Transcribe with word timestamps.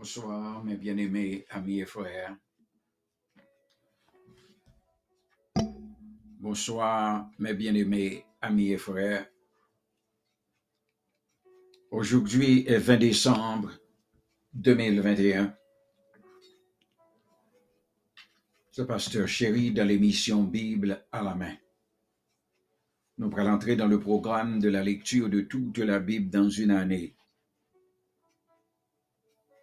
Bonsoir, 0.00 0.64
mes 0.64 0.76
bien-aimés 0.76 1.44
amis 1.50 1.80
et 1.80 1.84
frères. 1.84 2.34
Bonsoir, 6.38 7.28
mes 7.38 7.52
bien-aimés 7.52 8.24
amis 8.40 8.72
et 8.72 8.78
frères. 8.78 9.26
Aujourd'hui 11.90 12.64
est 12.66 12.78
20 12.78 12.96
décembre 12.96 13.72
2021. 14.54 15.54
C'est 18.70 18.86
Pasteur 18.86 19.28
Chéri 19.28 19.70
dans 19.70 19.86
l'émission 19.86 20.44
Bible 20.44 21.04
à 21.12 21.22
la 21.22 21.34
main. 21.34 21.56
Nous 23.18 23.30
allons 23.36 23.52
entrer 23.52 23.76
dans 23.76 23.86
le 23.86 24.00
programme 24.00 24.60
de 24.60 24.70
la 24.70 24.82
lecture 24.82 25.28
de 25.28 25.42
toute 25.42 25.76
la 25.76 26.00
Bible 26.00 26.30
dans 26.30 26.48
une 26.48 26.70
année. 26.70 27.14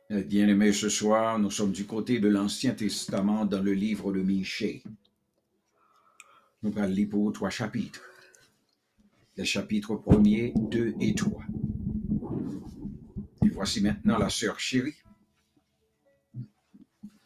Eh 0.10 0.24
Bien 0.24 0.48
aimés, 0.48 0.72
ce 0.72 0.88
soir, 0.88 1.38
nous 1.38 1.52
sommes 1.52 1.74
du 1.74 1.86
côté 1.86 2.20
de 2.20 2.30
l'Ancien 2.30 2.74
Testament 2.74 3.46
dans 3.46 3.62
le 3.62 3.74
livre 3.74 4.14
de 4.14 4.22
Michée. 4.22 4.82
Nous 6.64 6.72
allons 6.78 6.94
lire 6.94 7.10
pour 7.10 7.34
trois 7.34 7.50
chapitres. 7.50 8.02
Les 9.36 9.44
chapitres 9.44 9.96
1er, 9.96 10.54
2 10.70 10.96
et 11.02 11.14
3. 11.14 11.44
Et 13.44 13.50
voici 13.50 13.82
maintenant 13.82 14.18
la 14.18 14.30
sœur 14.30 14.58
chérie 14.62 14.96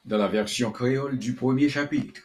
dans 0.04 0.18
la 0.18 0.28
version 0.28 0.72
créole 0.72 1.20
du 1.20 1.36
premier 1.36 1.70
chapitre. 1.70 2.22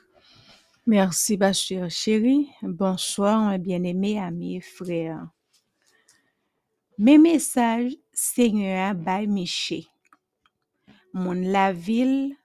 Merci, 0.87 1.37
Pasteur 1.37 1.91
Chéri. 1.91 2.49
Bonsoir, 2.63 3.51
mes 3.51 3.59
bien-aimés 3.59 4.19
amis 4.19 4.57
et 4.57 4.61
frères. 4.63 5.29
Mes 6.97 7.19
messages, 7.19 7.93
Seigneur, 8.13 8.95
by 8.95 9.27
Miché. 9.27 9.87
Mon 11.19 11.33
la 11.33 11.73
ville, 11.73 12.37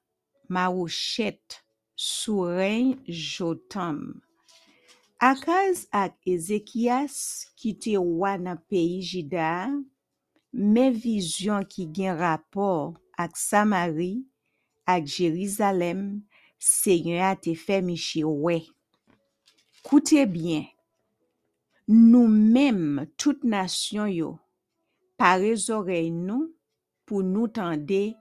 Marouchette, 0.47 1.65
Sourein, 1.97 2.93
Jotam. 3.05 4.21
Akaz 5.19 5.89
ak 5.91 6.15
Ezekias 6.23 7.17
ki 7.59 7.73
te 7.83 7.97
wa 7.99 8.37
nan 8.39 8.61
peyi 8.71 9.01
Jida, 9.03 9.67
me 10.55 10.85
vizyon 10.95 11.67
ki 11.67 11.89
gen 11.91 12.15
rapor 12.21 12.95
ak 13.19 13.35
Samari, 13.35 14.23
ak 14.87 15.03
Jerizalem, 15.03 16.23
Seigneur 16.55 17.27
a 17.27 17.35
te 17.35 17.57
fe 17.59 17.81
miche 17.83 18.23
we. 18.23 18.61
Koute 19.83 20.23
bien, 20.31 20.63
nou 21.91 22.31
mem 22.31 23.03
tout 23.19 23.43
nasyon 23.43 24.15
yo, 24.15 24.31
pare 25.19 25.57
zorey 25.59 26.07
nou 26.07 26.53
pou 27.03 27.19
nou 27.19 27.51
tende, 27.51 28.13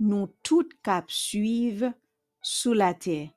nou 0.00 0.30
tout 0.42 0.68
kap 0.82 1.12
suive 1.12 1.92
sou 2.42 2.74
la 2.74 2.94
te. 2.96 3.28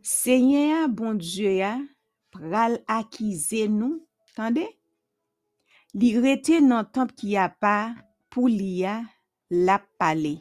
Seigneur 0.00 0.88
bon 0.88 1.18
Dieu 1.18 1.58
pral 2.32 2.78
akize 2.88 3.66
nou, 3.68 4.00
tende? 4.36 4.64
Li 5.98 6.14
rete 6.22 6.60
nan 6.62 6.86
temp 6.94 7.10
ki 7.18 7.34
ya 7.34 7.48
pa 7.50 7.92
pou 8.30 8.46
li 8.46 8.84
lap 9.50 9.88
pale. 9.98 10.38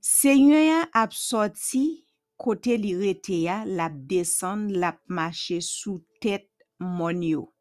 Seigneur 0.00 0.64
ya 0.64 0.80
ap 0.96 1.12
sorti 1.12 2.04
kote 2.40 2.74
li 2.80 2.96
rete 2.98 3.44
ya 3.44 3.62
lap 3.68 3.94
desan 4.08 4.72
lap 4.80 4.98
mache 5.06 5.60
sou 5.60 6.00
mon 6.80 7.22
yo. 7.22 7.52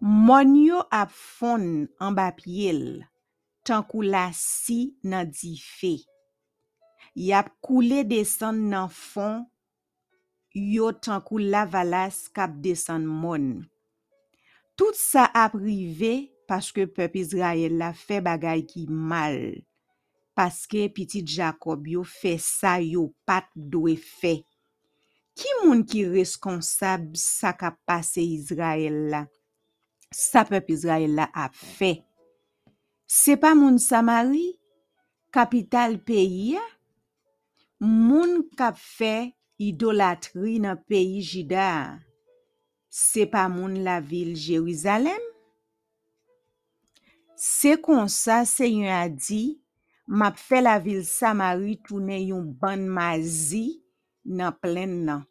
Mon 0.00 0.54
yo 0.56 0.82
ap 0.90 1.10
fon 1.10 1.88
an 2.00 2.14
tankou 3.68 4.02
la 4.04 4.30
si 4.36 4.94
nan 5.04 5.28
di 5.28 5.54
fe. 5.60 5.98
Yap 7.18 7.50
koule 7.64 8.04
desan 8.08 8.64
nan 8.72 8.88
fon, 8.92 9.42
yo 10.54 10.90
tankou 10.96 11.42
la 11.42 11.66
valas 11.68 12.24
kap 12.34 12.56
desan 12.64 13.04
moun. 13.06 13.66
Tout 14.78 14.96
sa 14.96 15.26
ap 15.36 15.56
rive 15.58 16.28
paske 16.48 16.86
pep 16.94 17.16
Israel 17.18 17.76
la 17.80 17.92
fe 17.96 18.22
bagay 18.24 18.64
ki 18.68 18.86
mal. 18.88 19.38
Paske 20.38 20.86
piti 20.94 21.24
Jacob 21.26 21.88
yo 21.90 22.04
fe 22.06 22.36
sa 22.42 22.78
yo 22.78 23.08
pat 23.26 23.50
dwe 23.54 23.96
fe. 23.98 24.38
Ki 25.38 25.50
moun 25.64 25.84
ki 25.86 26.04
responsab 26.10 27.10
sa 27.18 27.52
kap 27.58 27.78
pase 27.86 28.22
Israel 28.22 29.02
la? 29.12 29.24
Sa 30.14 30.46
pep 30.46 30.70
Israel 30.70 31.18
la 31.18 31.28
ap 31.34 31.58
fe. 31.58 32.07
Se 33.08 33.38
pa 33.40 33.54
moun 33.56 33.78
Samari, 33.80 34.50
kapital 35.32 35.94
peyi 36.04 36.50
ya, 36.58 36.64
moun 37.80 38.42
kap 38.52 38.76
fe 38.76 39.32
idolatri 39.56 40.58
nan 40.60 40.76
peyi 40.84 41.22
jida. 41.24 41.70
Se 42.92 43.24
pa 43.32 43.46
moun 43.48 43.78
la 43.86 43.96
vil 44.04 44.34
Jerizalem. 44.36 45.24
Se 47.32 47.78
kon 47.80 48.12
sa 48.12 48.42
se 48.44 48.68
yon 48.68 48.92
a 48.92 49.06
di, 49.08 49.56
map 50.04 50.36
fe 50.36 50.60
la 50.60 50.76
vil 50.76 51.00
Samari 51.08 51.78
toune 51.88 52.20
yon 52.26 52.44
ban 52.60 52.84
mazi 52.92 53.78
nan 54.28 54.52
plen 54.60 54.98
nan. 55.08 55.24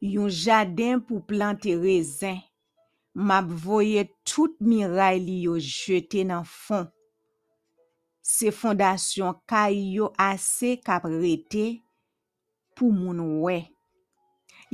Yon 0.00 0.32
jaden 0.32 1.04
pou 1.04 1.20
plante 1.20 1.76
rezen. 1.84 2.45
Map 3.16 3.48
voye 3.48 4.04
tout 4.28 4.52
miray 4.60 5.16
li 5.24 5.38
yo 5.46 5.56
jete 5.56 6.20
nan 6.28 6.44
fon. 6.44 6.84
Se 8.20 8.50
fondasyon 8.52 9.38
kay 9.48 9.78
yo 9.96 10.10
ase 10.20 10.74
kap 10.84 11.06
rete 11.08 11.78
pou 12.76 12.92
moun 12.92 13.22
we. 13.46 13.62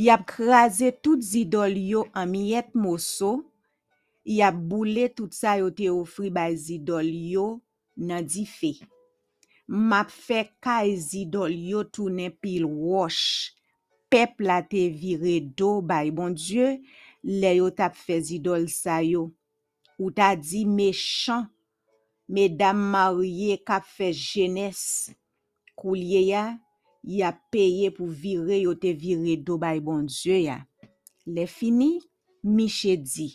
Yap 0.01 0.25
kraze 0.27 0.91
tout 1.05 1.23
zidol 1.23 1.77
yo 1.79 2.07
an 2.19 2.33
miyet 2.33 2.73
moso, 2.75 3.45
yap 4.27 4.57
boule 4.57 5.07
tout 5.15 5.31
sa 5.37 5.59
yo 5.61 5.69
te 5.71 5.87
ofri 5.93 6.33
bay 6.35 6.57
zidol 6.59 7.07
yo 7.07 7.47
nan 8.01 8.27
di 8.27 8.43
fe. 8.49 8.73
Map 9.69 10.11
fe 10.11 10.49
kay 10.65 10.97
zidol 10.99 11.55
yo 11.55 11.85
toune 11.85 12.33
pil 12.43 12.67
wosh, 12.67 13.53
pep 14.11 14.43
la 14.43 14.63
te 14.67 14.89
vire 14.91 15.39
do 15.45 15.77
bay 15.85 16.11
bon 16.11 16.35
Dieu, 16.35 16.81
le 17.23 17.57
yo 17.59 17.71
tap 17.75 17.97
fez 17.99 18.33
idol 18.35 18.69
sa 18.73 19.01
yo. 19.05 19.31
Ou 20.01 20.11
ta 20.15 20.33
di 20.39 20.65
mechan, 20.67 21.47
medam 22.29 22.81
marye 22.93 23.59
kap 23.67 23.87
fez 23.87 24.17
jenes, 24.19 25.13
kou 25.79 25.95
liye 25.99 26.25
ya, 26.31 26.45
ya 27.03 27.33
peye 27.55 27.91
pou 27.95 28.11
vire 28.11 28.63
yo 28.63 28.75
te 28.79 28.95
vire 28.97 29.37
do 29.39 29.59
bay 29.61 29.83
bon 29.85 30.07
dje 30.11 30.43
ya. 30.47 30.59
Le 31.27 31.47
fini, 31.47 32.01
miche 32.43 32.97
di. 32.99 33.29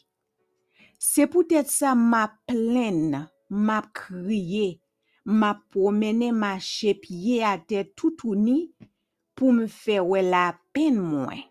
Se 1.00 1.28
pou 1.30 1.46
tèt 1.48 1.69
sa 1.72 1.94
ma 1.96 2.25
plen, 2.50 3.16
ma 3.50 3.81
kriye, 3.96 4.80
ma 5.28 5.54
promene 5.72 6.31
ma 6.31 6.56
chepye 6.64 7.44
a 7.46 7.56
tè 7.59 7.84
toutouni 7.96 8.72
pou 9.38 9.54
me 9.56 9.68
fè 9.72 10.00
wè 10.02 10.24
la 10.25 10.50
pen 10.74 10.98
mwen. 11.04 11.44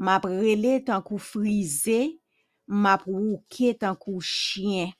map 0.00 0.24
rele 0.24 0.78
tankou 0.86 1.20
frize, 1.20 1.98
map 2.64 3.04
wouke 3.04 3.74
tankou 3.76 4.22
chien. 4.24 4.94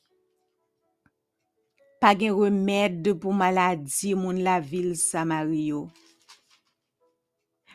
Pa 2.01 2.13
gen 2.17 2.35
remèd 2.37 3.09
pou 3.21 3.33
maladi 3.37 4.13
moun 4.17 4.43
la 4.45 4.59
vil 4.61 4.93
Samario. 5.01 5.87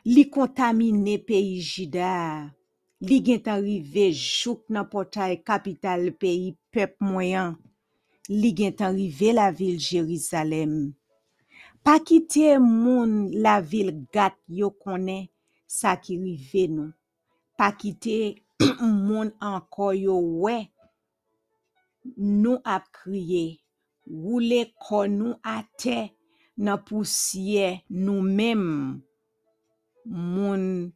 Li 0.06 0.28
kontamine 0.30 1.16
peyi 1.25 1.64
jida, 1.66 2.12
li 3.02 3.18
gen 3.25 3.41
tan 3.46 3.64
rive 3.66 4.12
jouk 4.14 4.62
nan 4.74 4.85
potay 4.91 5.40
kapital 5.41 6.12
peyi 6.22 6.52
pep 6.74 6.94
mwayan, 7.02 7.56
li 8.30 8.52
gen 8.58 8.75
tan 8.78 8.94
rive 8.97 9.34
la 9.34 9.47
vil 9.53 9.79
Jerizalem. 9.82 10.76
Pa 11.82 11.97
kite 12.05 12.59
moun 12.61 13.34
la 13.41 13.58
vil 13.61 13.90
gat 14.14 14.38
yo 14.50 14.70
konen 14.78 15.26
sa 15.66 15.97
ki 15.97 16.22
rive 16.22 16.67
nou. 16.70 16.94
Pa 17.55 17.72
kite 17.79 18.17
moun 19.07 19.31
anko 19.52 19.91
yo 19.96 20.17
we. 20.43 20.57
Nou 22.17 22.59
ap 22.75 22.90
kriye. 22.93 23.46
Woule 24.05 24.61
kon 24.81 25.16
nou 25.19 25.40
ate 25.41 26.11
nan 26.61 26.81
pousye 26.87 27.72
nou 27.90 28.22
mem. 28.22 28.66
Moun 30.05 30.93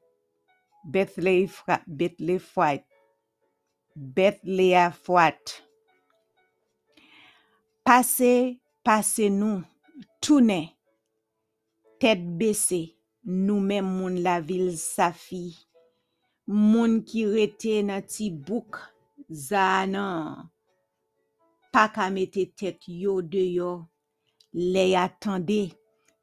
Bethlefwait. 0.89 2.85
Bethlefwat. 3.95 5.55
Pase, 7.83 8.59
pase 8.85 9.29
nou. 9.33 9.63
Toune. 10.21 10.61
Tet 11.99 12.21
bese. 12.39 12.83
Nou 13.25 13.59
men 13.59 13.83
moun 13.85 14.21
la 14.23 14.39
vil 14.45 14.71
safi. 14.79 15.51
Moun 16.49 16.99
ki 17.05 17.27
rete 17.29 17.79
nan 17.85 18.01
ti 18.09 18.31
bouk. 18.33 18.81
Zanan. 19.29 20.49
Pa 21.69 21.85
ka 21.93 22.09
mete 22.09 22.49
tet 22.57 22.89
yo 22.89 23.21
de 23.21 23.45
yo. 23.53 23.71
le 24.53 24.95
attendé 24.95 25.73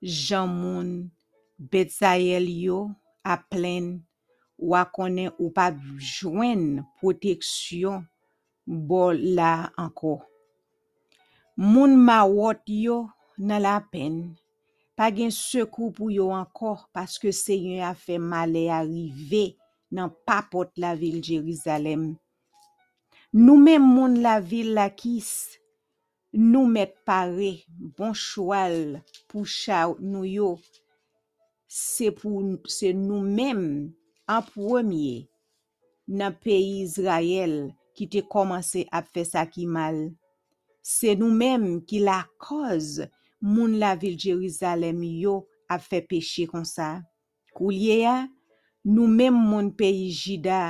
jan 0.02 0.50
moun 0.50 1.10
Betsael 1.58 2.48
yo 2.50 2.90
a 3.24 3.36
plen 3.38 4.00
ou 4.58 5.50
pa 5.54 5.68
jwen 5.96 6.82
proteksyon 6.98 8.02
bo 8.66 9.12
la 9.14 9.70
anko. 9.78 10.18
Moun 11.56 11.96
ma 11.96 12.24
wot 12.28 12.66
yo 12.68 13.06
nan 13.38 13.62
la 13.64 13.78
pen, 13.92 14.34
pa 14.98 15.08
gen 15.14 15.30
sekou 15.32 15.94
pou 15.94 16.10
yo 16.12 16.32
anko 16.34 16.74
paske 16.92 17.32
se 17.32 17.56
yon 17.56 17.86
a 17.86 17.94
fe 17.96 18.18
male 18.18 18.66
arive 18.74 19.54
nan 19.96 20.12
papot 20.28 20.70
la 20.82 20.94
vil 20.98 21.22
Jerizalem. 21.24 22.10
Nou 23.36 23.58
men 23.60 23.82
moun 23.82 24.20
la 24.24 24.38
vil 24.40 24.74
lakis, 24.76 25.30
nou 26.36 26.68
met 26.68 26.92
pare 27.08 27.50
bon 27.98 28.14
choual 28.16 28.98
pou 29.30 29.48
chaw 29.48 29.96
nou 30.00 30.24
yo. 30.28 30.54
Se, 31.66 32.12
pou, 32.14 32.54
se 32.70 32.92
nou 32.96 33.24
men 33.24 33.60
an 34.30 34.44
promye 34.46 35.26
nan 36.06 36.36
peyi 36.44 36.84
Israel 36.84 37.56
ki 37.98 38.06
te 38.12 38.22
komanse 38.30 38.84
ap 38.94 39.10
fe 39.12 39.26
sa 39.26 39.42
ki 39.50 39.66
mal. 39.68 39.98
Se 40.86 41.16
nou 41.18 41.34
men 41.34 41.80
ki 41.88 42.04
la 42.06 42.22
koz 42.38 43.00
moun 43.42 43.76
la 43.82 43.96
vil 43.98 44.14
Jerizalem 44.20 45.02
yo 45.18 45.40
ap 45.68 45.82
fe 45.82 46.00
peche 46.04 46.46
kon 46.50 46.64
sa. 46.68 47.00
Kou 47.56 47.72
liye 47.74 48.04
ya, 48.04 48.16
nou 48.86 49.10
mèm 49.10 49.34
moun 49.34 49.72
peyi 49.74 50.12
jida, 50.14 50.60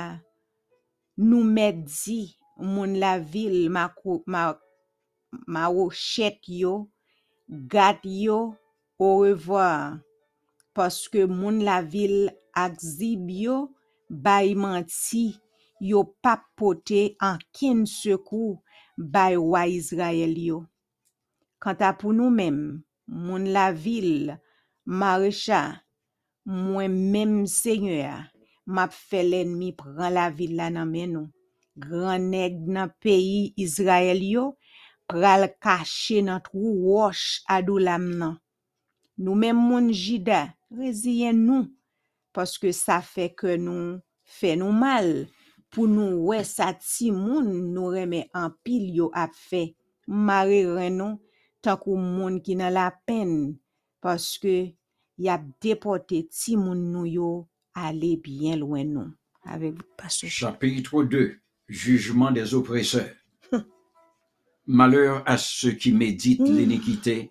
nou 1.21 1.45
met 1.45 1.83
di 1.85 2.23
moun 2.57 2.95
la 2.97 3.17
vil 3.21 3.67
ma, 3.69 3.83
kou, 3.93 4.23
ma, 4.25 4.55
ma 5.45 5.67
ou 5.69 5.93
chet 5.93 6.49
yo, 6.49 6.87
gat 7.69 8.01
yo, 8.09 8.39
ou 8.97 9.21
revoar, 9.27 9.99
paske 10.73 11.27
moun 11.29 11.61
la 11.67 11.83
vil 11.85 12.31
ak 12.57 12.81
zib 12.81 13.29
yo, 13.29 13.67
bay 14.09 14.55
manti, 14.57 15.27
yo 15.77 16.01
papote 16.25 17.11
an 17.21 17.37
kin 17.53 17.85
sekou 17.85 18.57
bay 18.97 19.37
wa 19.37 19.67
Israel 19.69 20.33
yo. 20.41 20.63
Kanta 21.61 21.93
pou 21.93 22.17
nou 22.17 22.33
mèm, 22.33 22.81
moun 23.05 23.51
la 23.53 23.69
vil, 23.77 24.33
marecha, 24.89 25.83
mwen 26.47 26.93
mem 27.11 27.33
seigneur, 27.51 28.23
map 28.63 28.93
fe 28.95 29.19
l'enmi 29.25 29.73
pran 29.75 30.13
la 30.15 30.29
vil 30.31 30.55
la 30.59 30.69
nan 30.71 30.87
men 30.87 31.13
nou. 31.15 31.27
Gran 31.77 32.29
neg 32.31 32.61
nan 32.71 32.93
peyi 33.03 33.51
Israel 33.59 34.23
yo, 34.23 34.45
pral 35.11 35.45
kache 35.63 36.23
nan 36.25 36.39
trou 36.45 36.71
wosh 36.87 37.43
adulam 37.51 38.07
nan. 38.21 38.37
Nou 39.19 39.35
men 39.35 39.57
moun 39.59 39.91
jida, 39.91 40.45
reziyen 40.71 41.43
nou, 41.43 41.67
paske 42.35 42.71
sa 42.75 43.01
fe 43.03 43.27
ke 43.35 43.57
nou 43.59 43.97
fe 44.39 44.55
nou 44.59 44.71
mal, 44.71 45.27
pou 45.73 45.89
nou 45.89 46.29
we 46.31 46.39
sa 46.47 46.71
ti 46.79 47.11
moun 47.11 47.73
nou 47.75 47.91
reme 47.95 48.25
an 48.35 48.53
pil 48.63 48.87
yo 48.95 49.11
ap 49.11 49.35
fe, 49.35 49.73
mare 50.07 50.63
ren 50.77 50.99
nou, 51.01 51.19
tankou 51.65 51.99
moun 51.99 52.39
ki 52.43 52.55
nan 52.59 52.75
la 52.77 52.89
pen, 53.09 53.57
paske 54.03 54.77
yap 55.17 55.43
depote 55.61 56.23
ti 56.29 56.55
moun 56.57 56.91
nou 56.93 57.05
yo 57.05 57.47
ale 57.73 58.15
bien 58.21 58.57
loin 58.59 58.83
nou. 58.85 59.13
Avec 59.49 59.75
Pasteur. 59.97 60.29
Chapitre 60.29 61.03
2. 61.03 61.39
Jugement 61.69 62.31
des 62.31 62.53
oppresseurs. 62.53 63.15
Malheur 64.67 65.23
à 65.25 65.37
ceux 65.37 65.71
qui 65.71 65.93
méditent 65.93 66.41
Mm. 66.41 66.57
l'iniquité 66.57 67.29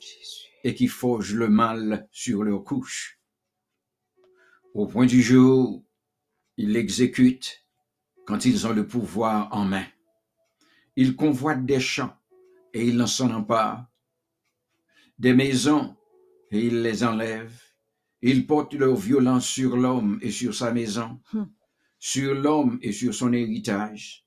et 0.64 0.74
qui 0.74 0.86
forgent 0.88 1.34
le 1.34 1.48
mal 1.48 2.08
sur 2.10 2.42
leur 2.42 2.64
couche. 2.64 3.20
Au 4.72 4.86
point 4.86 5.04
du 5.06 5.20
jour, 5.22 5.84
ils 6.56 6.72
l'exécutent 6.72 7.66
quand 8.26 8.46
ils 8.46 8.66
ont 8.66 8.72
le 8.72 8.86
pouvoir 8.86 9.48
en 9.52 9.64
main. 9.66 9.86
Ils 10.96 11.14
convoitent 11.16 11.66
des 11.66 11.80
champs 11.80 12.16
et 12.72 12.86
ils 12.86 12.96
n'en 12.96 13.06
s'en 13.06 13.30
emparent, 13.30 13.86
des 15.18 15.34
maisons 15.34 15.94
et 16.50 16.66
ils 16.66 16.80
les 16.80 17.04
enlèvent. 17.04 17.62
Ils 18.22 18.46
portent 18.46 18.74
leur 18.74 18.96
violence 18.96 19.46
sur 19.46 19.76
l'homme 19.76 20.18
et 20.22 20.30
sur 20.30 20.54
sa 20.54 20.72
maison, 20.72 21.20
Hmm. 21.32 21.44
sur 21.98 22.34
l'homme 22.34 22.78
et 22.82 22.92
sur 22.92 23.14
son 23.14 23.32
héritage. 23.32 24.26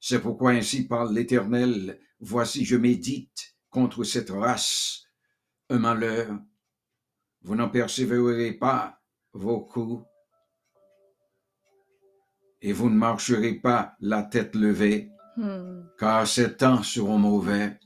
C'est 0.00 0.20
pourquoi 0.20 0.52
ainsi 0.52 0.86
parle 0.86 1.14
l'Éternel, 1.14 1.98
voici 2.20 2.64
je 2.64 2.76
médite 2.76 3.56
contre 3.70 4.04
cette 4.04 4.30
race 4.30 5.04
un 5.68 5.78
malheur. 5.78 6.38
Vous 7.42 7.56
n'en 7.56 7.68
persévérerez 7.68 8.52
pas 8.52 9.00
vos 9.32 9.60
coups 9.60 10.04
et 12.62 12.72
vous 12.72 12.88
ne 12.90 12.96
marcherez 12.96 13.54
pas 13.54 13.94
la 14.00 14.22
tête 14.22 14.54
levée, 14.54 15.10
Hmm. 15.36 15.82
car 15.98 16.26
ces 16.26 16.56
temps 16.56 16.82
seront 16.82 17.18
mauvais. 17.18 17.78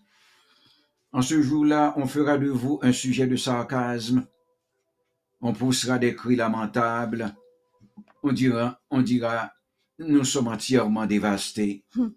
En 1.13 1.21
ce 1.23 1.43
jour-là, 1.43 1.93
on 1.97 2.07
fera 2.07 2.39
de 2.39 2.49
vous 2.49 2.79
un 2.83 2.93
sujet 2.93 3.27
de 3.27 3.35
sarcasme, 3.35 4.25
on 5.41 5.53
poussera 5.53 5.99
des 5.99 6.15
cris 6.15 6.37
lamentables, 6.37 7.35
on 8.23 8.33
dira, 8.33 8.81
on 8.91 9.03
dira, 9.03 9.53
nous 9.99 10.25
sommes 10.25 10.49
entièrement 10.49 11.07
dévastés. 11.07 11.85
Hmm. 11.95 12.11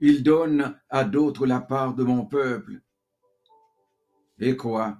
Il 0.00 0.22
donne 0.22 0.78
à 0.88 1.04
d'autres 1.04 1.46
la 1.46 1.60
part 1.60 1.94
de 1.94 2.04
mon 2.04 2.26
peuple. 2.26 2.80
Et 4.38 4.56
quoi? 4.56 4.98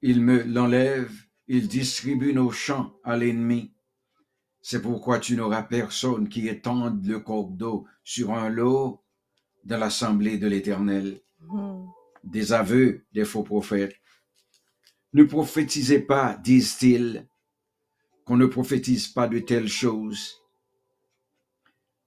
Il 0.00 0.20
me 0.20 0.42
l'enlève, 0.42 1.12
il 1.46 1.68
distribue 1.68 2.34
nos 2.34 2.50
champs 2.50 2.94
à 3.04 3.16
l'ennemi. 3.16 3.72
C'est 4.60 4.82
pourquoi 4.82 5.18
tu 5.18 5.36
n'auras 5.36 5.62
personne 5.62 6.28
qui 6.28 6.48
étende 6.48 7.04
le 7.06 7.20
cordeau 7.20 7.86
sur 8.04 8.32
un 8.32 8.48
lot 8.48 9.02
dans 9.64 9.78
l'assemblée 9.78 10.38
de 10.38 10.48
l'Éternel 10.48 11.22
Hmm. 11.48 11.86
des 12.24 12.52
aveux 12.52 13.04
des 13.12 13.24
faux 13.24 13.42
prophètes. 13.42 13.96
Ne 15.14 15.24
prophétisez 15.24 16.00
pas, 16.00 16.38
disent-ils, 16.42 17.28
qu'on 18.24 18.36
ne 18.36 18.46
prophétise 18.46 19.08
pas 19.08 19.28
de 19.28 19.40
telles 19.40 19.68
choses. 19.68 20.40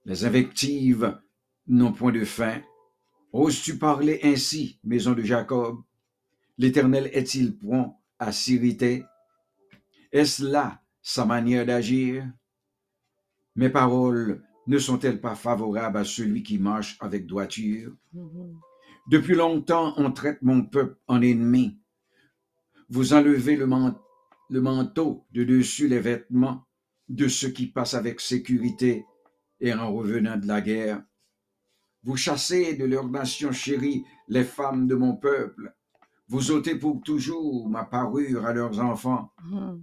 Les 0.06 0.26
invectives 0.26 1.20
n'ont 1.68 1.94
point 1.94 2.12
de 2.12 2.26
fin. 2.26 2.62
Oses-tu 3.32 3.78
parler 3.78 4.20
ainsi, 4.24 4.80
maison 4.84 5.14
de 5.14 5.22
Jacob? 5.22 5.84
L'Éternel 6.58 7.10
est-il 7.14 7.58
prompt 7.58 8.00
à 8.18 8.32
s'irriter? 8.32 9.04
Est-ce 10.12 10.44
là 10.44 10.82
sa 11.02 11.26
manière 11.26 11.66
d'agir? 11.66 12.26
Mes 13.56 13.70
paroles 13.70 14.44
ne 14.68 14.80
sont-elles 14.80 15.22
pas 15.22 15.36
favorables 15.36 15.98
à 15.98 16.06
celui 16.06 16.44
qui 16.44 16.58
marche 16.58 16.98
avec 17.02 17.28
droiture? 17.28 17.94
Hmm. 18.14 18.54
Depuis 19.08 19.36
longtemps, 19.36 19.94
on 19.98 20.12
traite 20.12 20.42
mon 20.42 20.64
peuple 20.64 20.98
en 21.08 21.22
ennemi. 21.22 21.78
Vous 22.90 23.14
enlevez 23.14 23.56
le, 23.56 23.68
man- 23.68 23.96
le 24.50 24.62
manteau 24.62 25.26
de 25.32 25.44
dessus 25.44 25.88
les 25.88 26.00
vêtements 26.00 26.66
de 27.10 27.28
ceux 27.28 27.50
qui 27.50 27.68
passent 27.68 27.94
avec 27.94 28.20
sécurité 28.20 29.06
et 29.60 29.74
en 29.74 29.94
revenant 29.94 30.38
de 30.38 30.48
la 30.48 30.62
guerre. 30.62 31.04
Vous 32.04 32.18
chassez 32.18 32.76
de 32.76 32.86
leur 32.86 33.08
nation 33.10 33.52
chérie 33.52 34.04
les 34.28 34.44
femmes 34.44 34.88
de 34.88 34.96
mon 34.96 35.16
peuple. 35.16 35.74
Vous 36.28 36.52
ôtez 36.52 36.76
pour 36.76 37.02
toujours 37.02 37.70
ma 37.70 37.84
parure 37.86 38.46
à 38.46 38.54
leurs 38.54 38.80
enfants. 38.80 39.32
Hmm. 39.44 39.80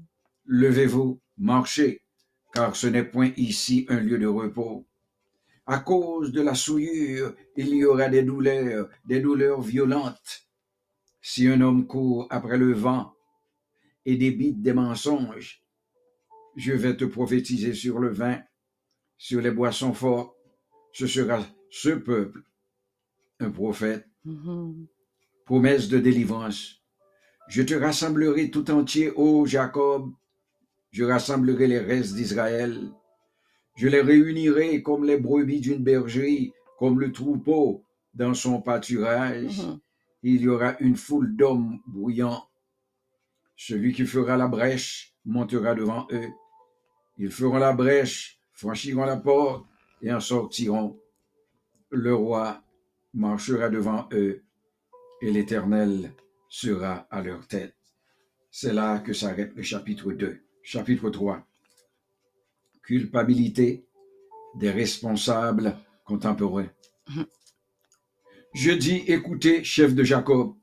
Levez-vous, 0.47 1.21
marchez, 1.39 2.03
car 2.53 2.75
ce 2.77 2.87
n'est 2.89 3.05
point 3.05 3.31
ici 3.37 3.87
un 3.89 4.01
lieu 4.01 4.19
de 4.19 4.27
repos. 4.27 4.87
À 5.67 5.79
cause 5.79 6.33
de 6.33 6.41
la 6.43 6.55
souillure, 6.55 7.35
il 7.57 7.69
y 7.69 7.85
aura 7.85 8.09
des 8.09 8.23
douleurs, 8.25 8.89
des 9.05 9.21
douleurs 9.21 9.61
violentes. 9.61 10.47
Si 11.23 11.49
un 11.49 11.61
homme 11.63 11.87
court 11.87 12.27
après 12.31 12.59
le 12.59 12.73
vent 12.75 13.15
et 14.05 14.17
débite 14.17 14.61
des 14.61 14.73
mensonges, 14.75 15.63
je 16.57 16.73
vais 16.73 16.97
te 16.97 17.05
prophétiser 17.05 17.75
sur 17.75 17.99
le 18.01 18.09
vin, 18.11 18.41
sur 19.17 19.41
les 19.41 19.51
boissons 19.53 19.95
fortes. 19.95 20.37
Ce 20.93 21.07
sera 21.07 21.41
ce 21.71 21.91
peuple, 21.91 22.43
un 23.41 23.51
prophète 23.51 24.07
Hmm. 24.25 24.85
promesse 25.47 25.89
de 25.89 25.99
délivrance. 25.99 26.81
Je 27.49 27.63
te 27.63 27.75
rassemblerai 27.75 28.51
tout 28.51 28.71
entier, 28.71 29.11
ô 29.17 29.47
Jacob. 29.47 30.13
Je 30.93 31.03
rassemblerai 31.05 31.67
les 31.67 31.81
restes 31.81 32.15
d'Israël. 32.15 32.93
Je 33.77 33.89
les 33.89 34.01
réunirai 34.01 34.83
comme 34.83 35.05
les 35.05 35.17
brebis 35.19 35.61
d'une 35.61 35.83
bergerie, 35.83 36.53
comme 36.79 37.01
le 37.01 37.11
troupeau 37.11 37.85
dans 38.15 38.35
son 38.35 38.63
pâturage. 38.63 39.59
Hmm. 39.61 39.79
Il 40.23 40.43
y 40.43 40.49
aura 40.49 40.79
une 40.81 40.97
foule 40.97 41.35
d'hommes 41.37 41.81
bruyants. 41.87 42.49
Celui 43.57 43.93
qui 43.93 44.07
fera 44.07 44.37
la 44.37 44.49
brèche 44.49 45.17
montera 45.25 45.75
devant 45.75 46.07
eux. 46.13 46.31
Ils 47.17 47.31
feront 47.31 47.59
la 47.59 47.73
brèche, 47.73 48.41
franchiront 48.53 49.05
la 49.05 49.17
porte 49.17 49.67
et 50.01 50.13
en 50.13 50.21
sortiront. 50.21 50.99
Le 51.91 52.15
roi 52.15 52.63
marchera 53.15 53.69
devant 53.69 54.09
eux 54.13 54.43
et 55.21 55.31
l'Éternel 55.31 56.13
sera 56.49 57.07
à 57.11 57.23
leur 57.23 57.47
tête. 57.47 57.77
C'est 58.51 58.73
là 58.73 58.99
que 58.99 59.13
s'arrête 59.13 59.55
le 59.55 59.63
chapitre 59.63 60.13
2. 60.13 60.41
Chapitre 60.63 61.11
3. 61.11 61.47
Culpabilité 62.83 63.87
des 64.57 64.71
responsables 64.71 65.77
contemporains. 66.05 66.71
Je 68.55 68.71
dis, 68.71 69.03
écoutez, 69.07 69.65
chef 69.65 69.95
de 69.95 70.05
Jacob 70.05 70.55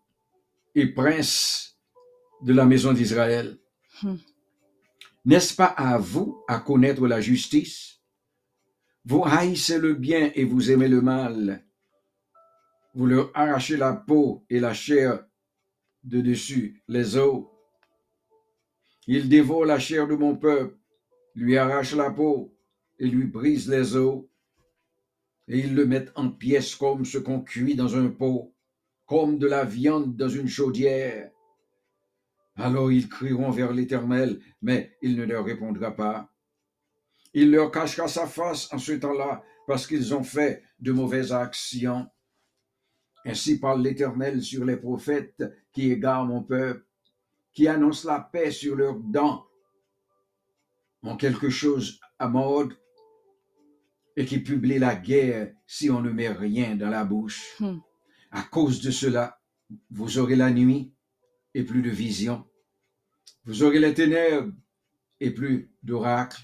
et 0.75 0.87
prince 0.87 1.77
de 2.43 2.53
la 2.53 2.65
maison 2.65 2.93
d'Israël, 2.93 3.57
Hmm. 4.01 4.15
n'est-ce 5.25 5.53
pas 5.53 5.65
à 5.65 5.97
vous 5.97 6.41
à 6.47 6.59
connaître 6.59 7.05
la 7.05 7.19
justice? 7.19 7.99
Vous 9.03 9.23
haïssez 9.25 9.77
le 9.77 9.93
bien 9.93 10.31
et 10.35 10.45
vous 10.45 10.71
aimez 10.71 10.87
le 10.87 11.01
mal. 11.01 11.65
Vous 12.93 13.07
leur 13.07 13.29
arrachez 13.33 13.75
la 13.75 13.91
peau 13.93 14.45
et 14.49 14.61
la 14.61 14.73
chair 14.73 15.25
de 16.03 16.21
dessus, 16.21 16.81
les 16.87 17.17
os. 17.17 17.43
Ils 19.07 19.27
dévorent 19.27 19.65
la 19.65 19.79
chair 19.79 20.07
de 20.07 20.15
mon 20.15 20.37
peuple, 20.37 20.77
lui 21.35 21.57
arrachent 21.57 21.95
la 21.95 22.11
peau 22.11 22.55
et 22.99 23.07
lui 23.07 23.25
brisent 23.25 23.67
les 23.67 23.97
os. 23.97 24.23
Et 25.49 25.59
ils 25.59 25.75
le 25.75 25.85
mettent 25.85 26.11
en 26.15 26.29
pièces 26.29 26.75
comme 26.75 27.05
ce 27.05 27.17
qu'on 27.17 27.41
cuit 27.41 27.75
dans 27.75 27.97
un 27.97 28.09
pot, 28.09 28.53
comme 29.05 29.39
de 29.39 29.47
la 29.47 29.65
viande 29.65 30.15
dans 30.15 30.29
une 30.29 30.47
chaudière. 30.47 31.31
Alors 32.55 32.91
ils 32.91 33.09
crieront 33.09 33.49
vers 33.49 33.73
l'Éternel, 33.73 34.39
mais 34.61 34.95
il 35.01 35.15
ne 35.15 35.25
leur 35.25 35.43
répondra 35.43 35.95
pas. 35.95 36.29
Il 37.33 37.51
leur 37.51 37.71
cachera 37.71 38.07
sa 38.07 38.27
face 38.27 38.71
en 38.71 38.77
ce 38.77 38.91
temps-là, 38.93 39.43
parce 39.65 39.87
qu'ils 39.87 40.13
ont 40.13 40.23
fait 40.23 40.63
de 40.79 40.91
mauvaises 40.91 41.31
actions. 41.31 42.07
Ainsi 43.25 43.59
parle 43.59 43.81
l'Éternel 43.81 44.41
sur 44.41 44.65
les 44.65 44.77
prophètes 44.77 45.43
qui 45.71 45.91
égarent 45.91 46.25
mon 46.25 46.43
peuple, 46.43 46.85
qui 47.53 47.67
annoncent 47.67 48.07
la 48.07 48.19
paix 48.19 48.51
sur 48.51 48.75
leurs 48.75 48.99
dents, 48.99 49.45
ont 51.03 51.17
quelque 51.17 51.49
chose 51.49 51.99
à 52.17 52.27
mode, 52.27 52.75
et 54.19 54.25
qui 54.25 54.39
publient 54.39 54.79
la 54.79 54.97
guerre 54.97 55.53
si 55.65 55.89
on 55.89 56.01
ne 56.01 56.09
met 56.09 56.27
rien 56.27 56.75
dans 56.75 56.89
la 56.89 57.05
bouche. 57.05 57.55
Hmm. 57.61 57.77
À 58.31 58.43
cause 58.43 58.81
de 58.81 58.91
cela, 58.91 59.39
vous 59.89 60.17
aurez 60.17 60.35
la 60.35 60.51
nuit 60.51 60.93
et 61.53 61.63
plus 61.63 61.81
de 61.81 61.89
vision. 61.89 62.45
Vous 63.45 63.63
aurez 63.63 63.79
les 63.79 63.93
ténèbres 63.93 64.51
et 65.21 65.31
plus 65.31 65.71
d'oracles. 65.83 66.41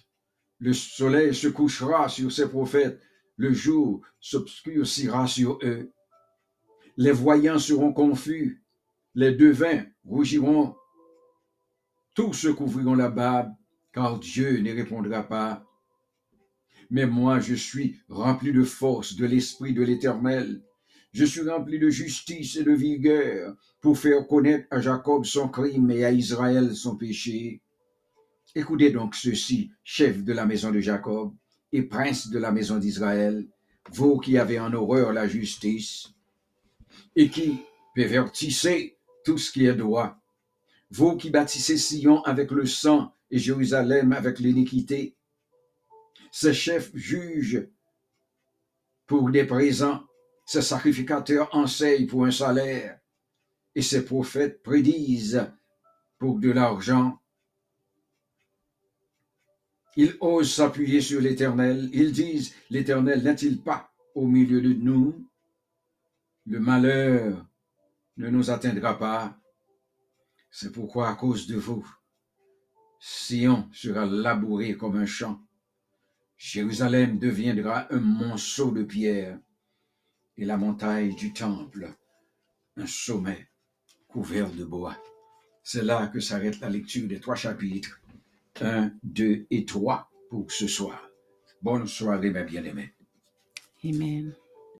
Le 0.59 0.71
soleil 0.71 1.35
se 1.35 1.49
couchera 1.49 2.07
sur 2.07 2.31
ses 2.31 2.47
prophètes, 2.47 3.01
le 3.35 3.51
jour 3.51 4.01
s'obscurcira 4.21 5.27
sur 5.27 5.59
eux. 5.61 5.91
Les 6.95 7.11
voyants 7.11 7.59
seront 7.59 7.91
confus, 7.91 8.63
les 9.15 9.33
devins 9.33 9.83
rougiront, 10.05 10.77
tous 12.13 12.31
se 12.31 12.47
couvriront 12.47 12.95
la 12.95 13.09
barbe, 13.09 13.53
car 13.91 14.17
Dieu 14.17 14.61
ne 14.61 14.73
répondra 14.73 15.23
pas. 15.23 15.65
Mais 16.89 17.05
moi, 17.05 17.39
je 17.39 17.55
suis 17.55 17.99
rempli 18.09 18.51
de 18.51 18.63
force 18.63 19.15
de 19.15 19.25
l'Esprit 19.25 19.73
de 19.73 19.83
l'Éternel. 19.83 20.61
Je 21.11 21.25
suis 21.25 21.47
rempli 21.47 21.79
de 21.79 21.89
justice 21.89 22.57
et 22.57 22.63
de 22.63 22.73
vigueur 22.73 23.55
pour 23.81 23.97
faire 23.97 24.27
connaître 24.27 24.67
à 24.71 24.81
Jacob 24.81 25.25
son 25.25 25.47
crime 25.47 25.89
et 25.91 26.03
à 26.03 26.11
Israël 26.11 26.75
son 26.75 26.95
péché. 26.97 27.61
Écoutez 28.53 28.89
donc 28.91 29.15
ceci, 29.15 29.71
chef 29.83 30.23
de 30.23 30.33
la 30.33 30.45
maison 30.45 30.71
de 30.71 30.79
Jacob 30.79 31.33
et 31.71 31.83
prince 31.83 32.29
de 32.29 32.39
la 32.39 32.51
maison 32.51 32.77
d'Israël, 32.77 33.47
vous 33.91 34.17
qui 34.19 34.37
avez 34.37 34.59
en 34.59 34.73
horreur 34.73 35.13
la 35.13 35.27
justice 35.27 36.09
et 37.15 37.29
qui 37.29 37.59
pervertissez 37.93 38.97
tout 39.23 39.37
ce 39.37 39.51
qui 39.51 39.65
est 39.65 39.75
droit, 39.75 40.21
vous 40.91 41.17
qui 41.17 41.29
bâtissez 41.29 41.77
Sion 41.77 42.23
avec 42.23 42.51
le 42.51 42.65
sang 42.65 43.13
et 43.31 43.39
Jérusalem 43.39 44.13
avec 44.13 44.39
l'iniquité, 44.39 45.14
ces 46.37 46.53
chefs 46.53 46.93
jugent 46.93 47.65
pour 49.07 49.29
des 49.29 49.45
présents, 49.45 50.05
ces 50.45 50.61
sacrificateurs 50.61 51.47
enseignent 51.55 52.07
pour 52.07 52.25
un 52.25 52.31
salaire, 52.31 52.99
et 53.73 53.81
ces 53.81 54.03
prophètes 54.03 54.61
prédisent 54.61 55.49
pour 56.17 56.39
de 56.39 56.51
l'argent. 56.51 57.17
Ils 59.95 60.17
osent 60.19 60.53
s'appuyer 60.53 60.99
sur 60.99 61.21
l'Éternel. 61.21 61.89
Ils 61.93 62.11
disent, 62.11 62.53
l'Éternel 62.69 63.23
n'est-il 63.23 63.63
pas 63.63 63.93
au 64.13 64.27
milieu 64.27 64.59
de 64.59 64.73
nous? 64.73 65.25
Le 66.47 66.59
malheur 66.59 67.47
ne 68.17 68.27
nous 68.27 68.51
atteindra 68.51 68.99
pas. 68.99 69.39
C'est 70.51 70.73
pourquoi, 70.73 71.07
à 71.07 71.15
cause 71.15 71.47
de 71.47 71.55
vous, 71.55 71.87
Sion 72.99 73.69
sera 73.71 74.05
labouré 74.05 74.75
comme 74.75 74.97
un 74.97 75.05
champ. 75.05 75.44
Jérusalem 76.37 77.17
deviendra 77.17 77.87
un 77.93 77.99
monceau 77.99 78.71
de 78.71 78.83
pierre 78.83 79.39
et 80.37 80.45
la 80.45 80.57
montagne 80.57 81.15
du 81.15 81.33
temple 81.33 81.93
un 82.77 82.87
sommet 82.87 83.47
couvert 84.07 84.51
de 84.51 84.65
bois. 84.65 84.97
C'est 85.63 85.83
là 85.83 86.07
que 86.07 86.19
s'arrête 86.19 86.59
la 86.59 86.69
lecture 86.69 87.07
des 87.07 87.19
trois 87.19 87.35
chapitres 87.35 88.01
1, 88.61 88.91
2 89.03 89.47
et 89.49 89.65
3 89.65 90.09
pour 90.29 90.51
ce 90.51 90.67
soir. 90.67 91.09
Bonne 91.61 91.87
soirée, 91.87 92.29
mes 92.29 92.43
bien-aimés. 92.43 92.93